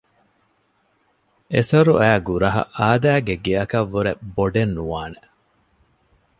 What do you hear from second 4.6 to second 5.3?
ނުވާނެ